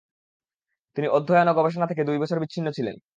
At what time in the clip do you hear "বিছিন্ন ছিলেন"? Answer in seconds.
2.39-2.95